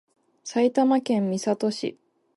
[0.43, 1.95] 埼玉県美里町